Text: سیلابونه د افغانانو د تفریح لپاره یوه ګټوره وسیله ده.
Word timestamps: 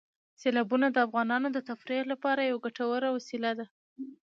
سیلابونه 0.41 0.87
د 0.91 0.97
افغانانو 1.07 1.47
د 1.53 1.57
تفریح 1.69 2.01
لپاره 2.11 2.41
یوه 2.49 2.61
ګټوره 2.65 3.07
وسیله 3.17 3.51
ده. 3.59 3.65